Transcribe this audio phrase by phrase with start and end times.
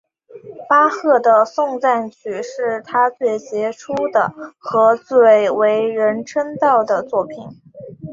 [0.67, 7.37] 巴赫的颂赞曲是他最杰出的和最为人称道的作品。